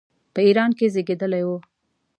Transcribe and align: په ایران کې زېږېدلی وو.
په 0.33 0.39
ایران 0.47 0.71
کې 0.77 0.85
زېږېدلی 0.93 1.43
وو. 1.47 1.57